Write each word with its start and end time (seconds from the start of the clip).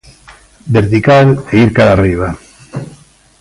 Vertical 0.77 1.27
e 1.53 1.61
ir 1.65 1.71
cara 1.77 1.91
a 1.93 1.97
arriba. 1.99 2.29